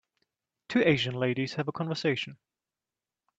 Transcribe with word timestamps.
two 0.67 0.81
asian 0.81 1.13
ladies 1.13 1.53
have 1.53 1.67
a 1.67 1.71
conversation. 1.71 2.35